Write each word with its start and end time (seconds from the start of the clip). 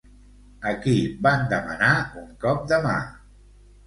A 0.69 0.71
qui 0.85 0.93
van 1.27 1.43
demanar 1.51 1.89
un 2.21 2.31
cop 2.47 2.65
de 2.73 2.81
mà? 2.87 2.97